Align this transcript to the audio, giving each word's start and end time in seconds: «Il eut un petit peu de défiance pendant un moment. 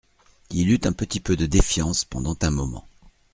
«Il 0.49 0.71
eut 0.71 0.79
un 0.85 0.93
petit 0.93 1.19
peu 1.19 1.35
de 1.35 1.45
défiance 1.45 2.05
pendant 2.05 2.35
un 2.41 2.49
moment. 2.49 2.87